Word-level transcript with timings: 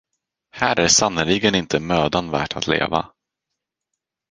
Här 0.51 0.79
är 0.79 0.87
sannerligen 0.87 1.55
inte 1.55 1.79
mödan 1.79 2.31
värt 2.31 2.55
att 2.55 2.67
leva. 2.67 3.13